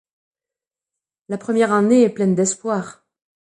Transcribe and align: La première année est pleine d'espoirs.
La 1.29 1.37
première 1.37 1.71
année 1.71 2.01
est 2.01 2.09
pleine 2.09 2.33
d'espoirs. 2.33 3.05